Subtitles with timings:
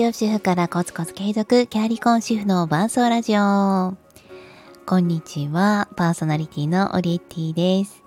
[0.00, 3.98] 業主婦からコツコツ継続、キャリコン主婦の伴奏ラジオ。
[4.86, 8.02] こんにちは、パーソナリティのオリエッティです、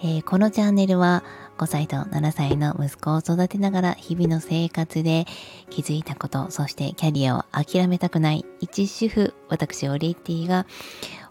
[0.00, 1.22] えー、このチャンネルは
[1.58, 5.26] 5歳と7歳の息子を育てながら日々の生活で
[5.70, 10.66] 気づいたこと、そしてキャリアを諦めたくない一主婦、私オリエッティが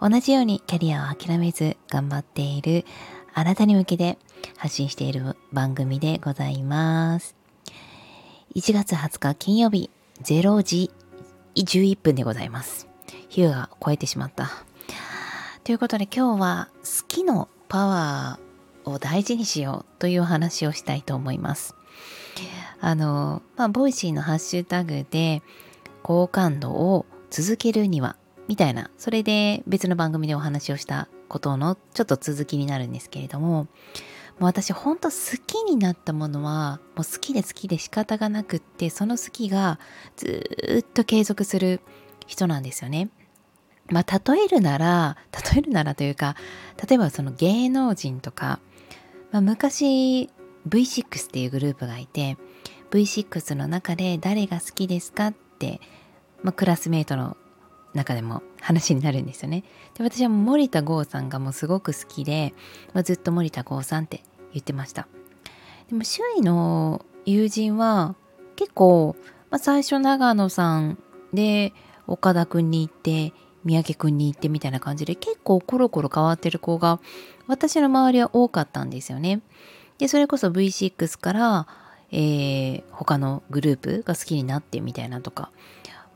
[0.00, 2.84] 同じようにキャリアを諦めず頑張っている
[3.34, 4.18] あなたに向けて
[4.56, 7.34] 発信している番組でございます。
[8.54, 9.90] 1月20日金曜日
[10.22, 10.90] 0時
[11.54, 12.88] 11分でございます。
[13.28, 14.50] 日が超えてしまった。
[15.64, 21.74] ということで今日は好きのパワーを大事にしようというお話をしたいと思います。
[22.80, 25.42] あの、まあ、 Voicy のハッシュタグで
[26.02, 28.16] 好感度を続けるには
[28.48, 33.66] みたいな、それで別の番組でお話をしたことのちょっと続きになるんですけれども、
[34.38, 39.78] もう私ほんと好きになったものはもう好きで好きで仕方がなくってその好きが
[40.16, 41.80] ずっと継続する
[42.26, 43.08] 人なんですよね。
[43.88, 45.16] まあ例えるなら
[45.52, 46.36] 例えるならというか
[46.88, 48.58] 例えばその芸能人とか、
[49.30, 50.28] まあ、昔
[50.68, 52.36] V6 っていうグループがいて
[52.90, 55.80] V6 の中で誰が好きですかって、
[56.42, 57.36] まあ、クラスメートの
[57.96, 59.64] 中でも話になるんですよね。
[59.94, 62.54] で私は森田剛さんがもうすごく好きで、
[62.92, 65.08] まあ、ずっと森田剛さんって言ってました。
[65.88, 68.14] でも周囲の友人は
[68.54, 69.16] 結構、
[69.50, 70.98] まあ、最初長野さん
[71.32, 71.72] で
[72.06, 73.32] 岡田くんに行って
[73.64, 77.00] 三宅くんに行ってみたいな感じで結構コロコロ変わってる子が
[77.48, 79.40] 私の周りは多かったんですよね。
[79.98, 81.66] でそれこそ V6 から、
[82.12, 85.50] えー、他のグループが好きになってみたいなとか、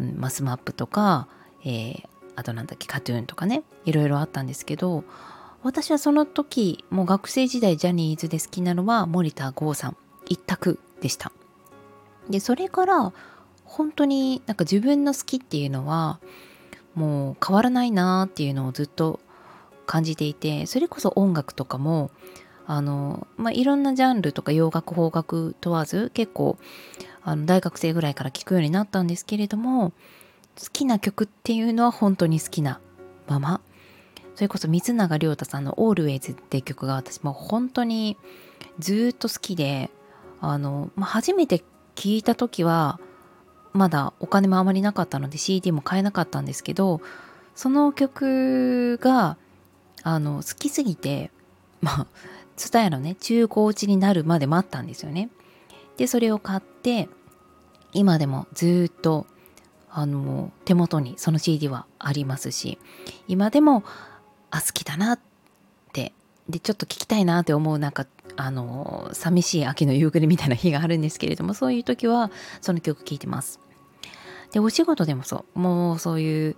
[0.00, 1.28] うん、マスマップとか
[1.64, 2.06] えー、
[2.36, 5.04] あとなんだっけカトゥーンとかねいろいろあったんですけど
[5.62, 11.32] 私はその時もう学生時代ジャニーズで好きなのは森田剛さん一択でした。
[12.28, 13.12] でそれから
[13.64, 16.20] 本当になんか自分の好きっていうのは
[16.94, 19.20] もう変わらないなっていうのをずっと
[19.86, 22.10] 感じていてそれこそ音楽とかも
[22.66, 26.58] あの、まあ、いろんなジャンルとか洋楽邦楽問わず結構
[27.22, 29.92] あの大学生ぐらいから聴くようになったんですけれども
[30.60, 32.80] 好きな曲っていうのは本当に好きな
[33.26, 33.60] まま
[34.34, 38.16] それこそ三永亮太さんの「Always」って曲が私も本当に
[38.78, 39.90] ずっと好きで
[40.40, 41.60] あの、まあ、初めて
[41.94, 43.00] 聴いた時は
[43.72, 47.00] まだお金もあまりなかったので CD も買えなかったんですけど
[47.54, 49.36] その曲が
[50.04, 51.30] あの好きすぎて
[51.80, 52.06] まあ
[52.56, 55.30] 蔦屋のね中古落ちになるまで待ったんですよね。
[55.96, 57.08] でそれを買って
[57.92, 59.26] 今でもずっと
[59.90, 62.78] あの手元にその CD はありますし
[63.26, 63.84] 今でも
[64.50, 65.20] あ好きだなっ
[65.92, 66.12] て
[66.48, 68.06] でちょっと聞きたいなって思うなんか
[68.36, 73.60] あの寂しい秋の夕暮れみたいな日があるんですけれどもそういう時はその曲聴いてます。
[74.52, 75.58] でお仕事でもそう。
[75.58, 76.56] もうそういう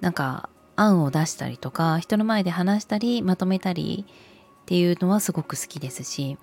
[0.00, 4.06] なんか案を出したりとか人の前で話したりまとめたり
[4.62, 6.38] っていうのはすごく好きですし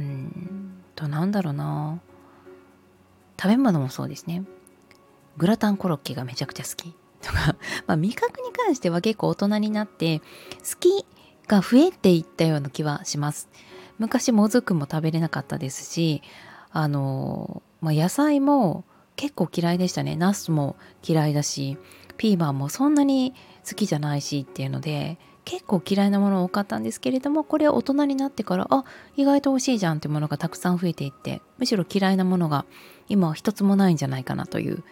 [0.00, 2.00] うんとなんだろうな。
[3.40, 4.44] 食べ物もそうですね。
[5.36, 6.94] グラタンコロッケがめちゃくちゃ好き。
[7.22, 7.56] とか、
[7.86, 10.24] まあ、味覚に関しては結構大人になって好
[10.78, 11.06] き
[11.46, 13.48] が増えていったような気はします。
[13.98, 16.20] 昔もずくも食べれなかったですし
[16.72, 18.84] あの、まあ、野菜も
[19.14, 20.16] 結構嫌いでしたね。
[20.16, 21.78] ナスも嫌いだし
[22.16, 23.34] ピーマンもそんなに
[23.68, 28.84] 好きじゃないしっていうので結構嫌いなもの多かったんですけれどもこれ大人になってからあ
[29.16, 32.64] 意外と美味しいじゃんっていうものがたくさん増えていってむしろ嫌いなものが
[33.08, 34.82] 今は一つもないんじゃないかなという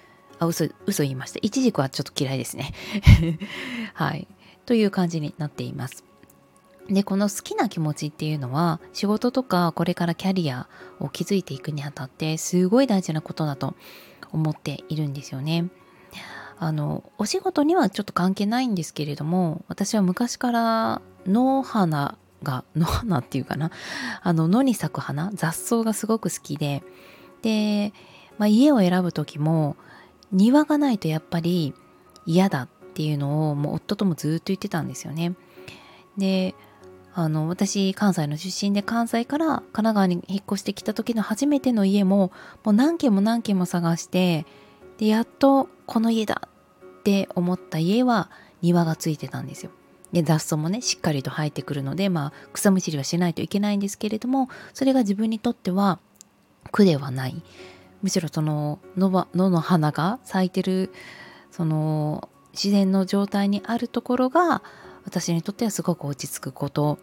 [0.42, 1.38] あ、嘘、嘘言いました。
[1.42, 2.72] いちじくはちょっと嫌いですね。
[3.94, 4.26] はい。
[4.66, 6.04] という感じになっています。
[6.88, 10.69] で、この好きな気持ちっていうのは、仕事とかこれからキャリア
[11.00, 13.75] を築いていくにあたって、すごい大事なことだと
[14.32, 15.69] 思っているんですよね。
[16.59, 23.70] あの、お仕事にはちょっと関係ないんですけれども、私は昔から野花が、 野花っていうかな、
[24.22, 26.83] あの、野に咲く花、雑草がすごく好きで、
[27.42, 27.92] で、
[28.38, 29.77] まあ、家を選ぶ時も、
[30.33, 31.75] 庭がないとやっぱり
[32.27, 35.34] 嫌だっていうのをもう夫ともずっと言ってたんですよね。
[36.17, 36.55] で
[37.15, 42.33] あの私関西の出身で関西から神奈川に引っ越してきた時の初めての家も
[42.65, 44.47] もう何軒も何軒も探して
[44.99, 46.49] でやっとこの家だ
[47.01, 48.31] って思った家は
[48.63, 49.71] 庭がついてたんですよ。
[50.13, 55.99] で雑草もねしっかりと生えてくるのでまあ草むしりはしないといけないんですけれどもそれが自分にとっては
[56.71, 57.43] 苦ではない
[58.03, 60.93] むしろその野の花が咲いてる
[61.51, 64.63] その自然の状態にあるところが
[65.04, 66.99] 私にとってはすごく落ち着くこと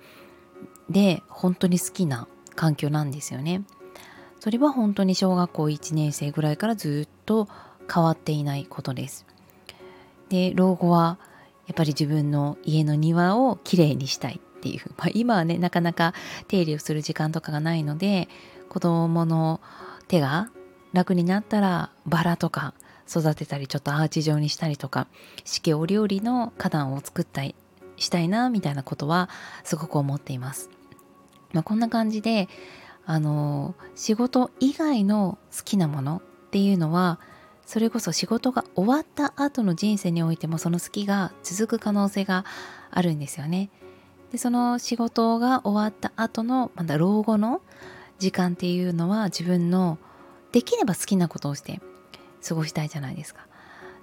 [0.90, 3.64] で本当に好きな環境なんですよね。
[4.40, 7.48] それは本当に小学校1年生ぐらいからずっと
[7.94, 9.26] 変わっていないことです。
[10.30, 11.20] で老後は
[11.68, 16.14] やっぱり自分の家の庭をきれいにしたいっていう、 まあ、今はねなかなか
[16.48, 18.28] 手入れをする時間とかがないので
[18.70, 19.60] 子供の
[20.08, 20.50] 手が
[20.94, 22.74] 楽になったらバラとか
[23.10, 25.08] 育てたりちょっとアーチ状にしたりとか
[25.44, 27.56] 四季折々の花壇を作ったり
[27.98, 29.30] したいなみたいなことは
[29.64, 30.70] すごく思っています。
[31.52, 32.48] まあ、こんな感じで
[33.06, 37.20] あの仕事以外の好きなものっていうのは
[37.66, 42.46] それこそ仕事が終わった後の人生においてもその好きが続く可能性が
[42.92, 43.70] あるんですよね。
[44.32, 47.62] でその仕事が終わった後のまだ老後の
[48.20, 49.98] 時間っていうのは自分の
[50.52, 51.82] できれば好きなことをして
[52.48, 53.46] 過ごしたいじゃないですか。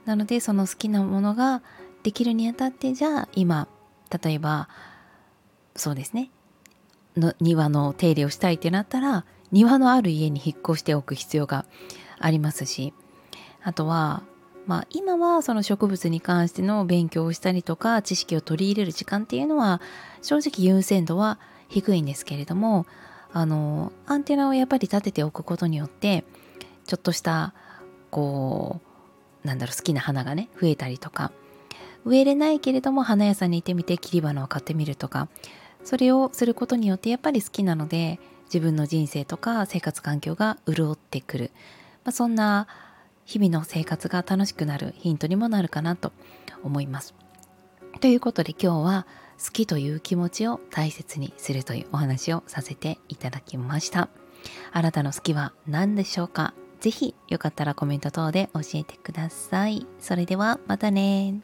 [0.05, 1.63] なのでその好きなものが
[2.03, 3.67] できるにあたってじゃあ今
[4.23, 4.69] 例えば
[5.75, 6.31] そうですね
[7.17, 11.65] の庭の手入れをしたいってなったら庭のある家に引っ越しておく必要が
[12.19, 12.95] ありますし
[13.63, 14.23] あとは
[14.67, 19.81] まあ今はその植物に関しての勉強をしたりとか知識を取り入れる時間っていうのは
[20.23, 21.39] 正直優先度は
[21.69, 22.87] 低いんですけれども
[23.37, 26.25] あのアンテナをやっぱり立てておくことによって
[26.87, 27.53] ちょっとした
[28.09, 28.81] こ
[29.45, 31.33] うなんだろう好きな花がね増えたりとか
[32.07, 35.29] 植えれないけれども花屋さんに行ってみて切り花を買ってみるとか
[35.85, 41.51] それをすることによってやっぱり好きなので自分の人生とか生活環境が潤ってくる、
[42.05, 42.67] まあ、そんな
[43.27, 46.13] 日々の生活が楽しくなるヒントにもなるかなと
[46.63, 47.15] 思います。
[48.01, 49.07] ということで今日は
[49.43, 54.09] 好きという気持ちを大切にするというお話をさせていただきました。
[54.73, 56.55] あなたの好きは何でしょうか？
[56.81, 59.87] ぜひよかったらコメント等で教えてください。
[59.99, 61.41] それではまたね